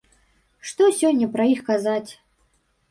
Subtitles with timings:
[0.69, 2.11] Што сёння пра іх казаць?